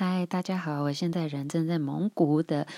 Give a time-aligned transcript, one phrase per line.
[0.00, 2.68] 嗨，大家好，我现在人正在蒙古的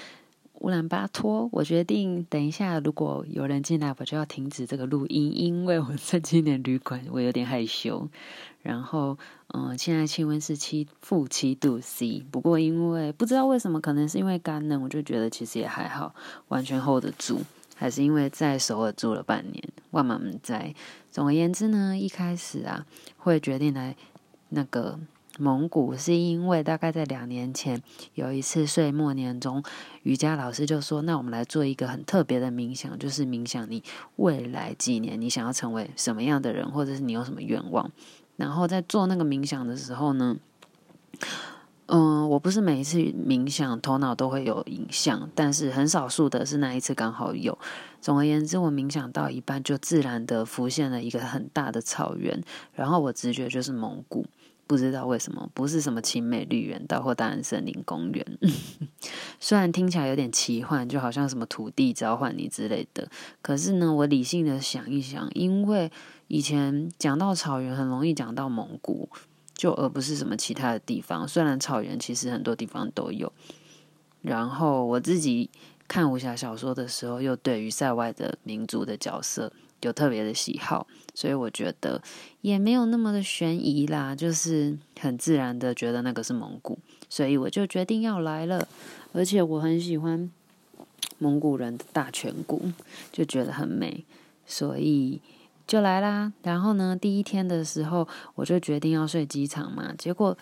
[0.60, 1.50] 乌兰巴托。
[1.52, 8.08] 我决定等一下，如果有人进来，我就要停止这个录音，因为我在青年旅馆，我有点害羞。
[8.62, 16.14] 然后，嗯，现在气温是七负七度 C，不过因为不知道为什么，可能是因为干冷，我就觉得其实也还好，
[16.48, 17.42] 完全 hold 得住。
[17.76, 20.74] 还是因为在首尔住了半年，万马们在。
[21.10, 22.86] 总而言之呢，一开始啊，
[23.18, 23.94] 会决定来
[24.48, 24.98] 那个。
[25.40, 27.82] 蒙古是因为大概在两年前
[28.12, 29.62] 有一次岁末年终，
[30.02, 33.82] 瑜伽老师就说：“那我们来做一个很特别的冥想，就是冥想你
[34.16, 37.90] 未来几年你想要成为什么样的人，或者是你有什么愿望。”
[38.36, 40.36] 然后在做那个冥想的时候呢，
[41.86, 47.58] 嗯，我不是每一次冥想头脑都会有影像，但是很少数的是那一次刚好有。
[48.00, 52.42] 总而言之，我冥想到一半就自然的浮现了一个很大的草原，
[52.74, 54.26] 然后我直觉就是蒙古。
[54.70, 58.24] 不知道为什么，不是什么青美绿园道或大安森林公园，
[59.40, 63.10] 虽然听起来有点奇幻，就好像什么土地召唤你之类的。
[63.42, 65.90] 可是呢，我理性的想一想，因为
[66.28, 69.08] 以前讲到草原，很容易讲到蒙古，
[69.52, 71.26] 就而不是什么其他的地方。
[71.26, 73.32] 虽然草原其实很多地方都有。
[74.22, 75.50] 然后我自己
[75.90, 79.52] 看武侠小说的时候，又对于塞外的民族的角色。
[79.82, 82.02] 有特别的喜好，所以我觉得
[82.42, 88.68] 也没有那么的悬疑啦，就是很自然的觉得那个是蒙古，所以我就决定要来了。
[89.14, 90.30] 而且我很喜欢
[91.16, 92.70] 蒙古人的大颧骨，
[93.10, 94.04] 就觉得很美，
[94.46, 95.18] 所以
[95.66, 96.30] 就来啦。
[96.42, 100.36] 然后呢，第一天的时候我就决定要睡机场嘛，结果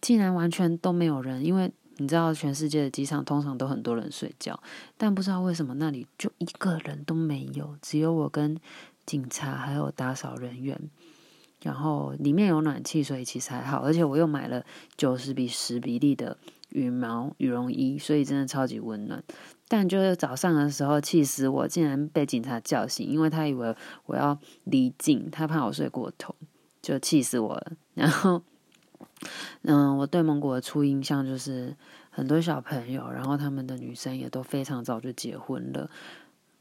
[0.00, 1.70] 竟然完全都没有人，因为。
[1.98, 4.58] 你知道全世界的机场通常都很多人睡觉，
[4.98, 8.58] 但不知道为什么那里就一个人都没有，只有我跟
[9.06, 10.78] 警察还有打扫人员。
[11.62, 13.78] 然后里面有暖气，所以其实还好。
[13.78, 14.62] 而且我又买了
[14.96, 16.36] 九十比十比例的
[16.68, 19.24] 羽毛羽绒衣，所以真的超级温暖。
[19.66, 23.74] 但就是早上的时候，气死我，竟然被警察叫醒，因为他以为
[24.04, 26.36] 我要离境，他怕我睡过头，
[26.82, 27.72] 就气死我了。
[27.94, 28.42] 然后。
[29.62, 31.74] 嗯，我对蒙古的初印象就是
[32.10, 35.90] 很多小朋友，然后他们的女生也都非常早就结婚了。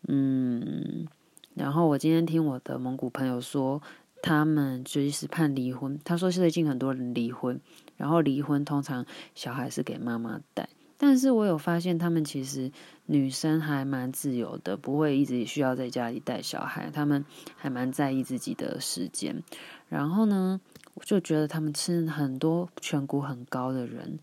[0.07, 1.07] 嗯，
[1.53, 3.81] 然后我今天听我的蒙古朋友说，
[4.21, 7.59] 他们就是判离婚，他说最近很多人离婚，
[7.97, 12.71] 然后离婚通常小孩是给妈妈带，但是我有发现他们其实
[13.05, 19.43] 女生还蛮自由的，不会一直需要在家里带小孩，他们还蛮在意自己的时间。
[19.87, 20.59] 然后呢，
[20.95, 24.17] 我就觉得他们吃很多颧骨很高的人，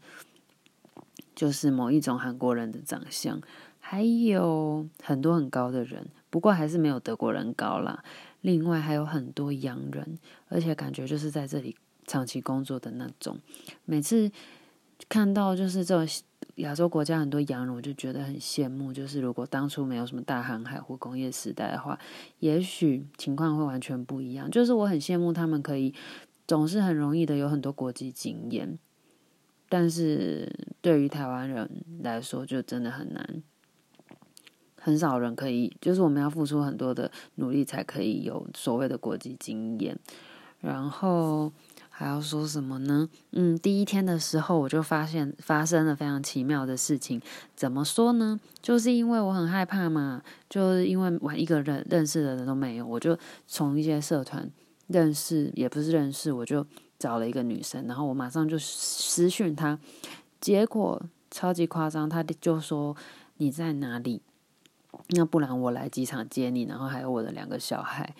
[1.34, 3.40] 就是某一种韩国人的长相，
[3.78, 8.02] 还有很多很高的人，不过还是没有德国人高啦。
[8.40, 10.18] 另外还有很多洋人，
[10.48, 13.38] 而且感觉就是在这里长期工作的那种。
[13.84, 14.32] 每次
[15.08, 16.22] 看到就是这种
[16.56, 18.92] 亚洲国家很多洋人，我就觉得很羡慕。
[18.92, 21.98] 就是如果当初没有什么大航海或工业时代的话，
[22.38, 24.50] 也许情况会完全不一样。
[24.50, 25.94] 就是我很羡慕他们可以。
[26.52, 28.78] 总是很容易的有很多国际经验，
[29.70, 33.42] 但是对于台湾人来说就真的很难，
[34.78, 39.98] 很少人可以，就是我们要付出很多的努力才可以有所谓的国际经验。
[40.60, 41.50] 然后
[41.88, 43.08] 还要说什么呢？
[43.30, 47.18] 嗯，第一天的时候我就发现发生了非常奇妙的事情。
[47.56, 48.38] 怎么说呢？
[48.60, 54.50] 就是因为我很害怕嘛，就是因为我一个人认识的人都没有，我就从一些社团。
[54.88, 56.66] 认识也不是认识，我就
[56.98, 59.78] 找了一个女生，然后我马上就私讯她，
[60.40, 61.00] 结果
[61.30, 62.96] 超级夸张，她就说
[63.38, 64.20] 你在哪里？
[65.10, 68.14] 那不然我来机场接你，然后还有我的两个小孩，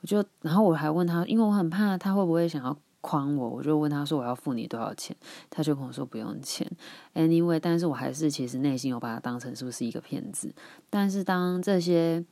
[0.00, 5.14] 我就然后我还问她，因为我很怕她会不会想要诓我，我就问她说我要付你多少钱，
[5.50, 6.66] 她就跟我说不用钱
[7.14, 10.54] ，anyway，但是我还是其实内心有把她当成是不是一个骗子，
[10.88, 12.24] 但是当这些。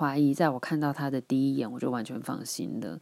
[0.00, 2.98] 怀疑，在我看到他的第一眼，我就完全放心的。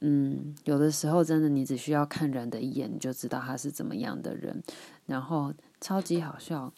[0.00, 4.62] 嗯，有的时候真的，你只需要看人的一眼，你就知道他是怎么样的人。
[5.04, 6.72] 然后超级好笑，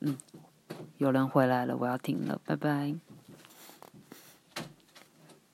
[0.00, 0.16] 嗯，
[0.96, 2.94] 有人回来了，我要停了，拜拜。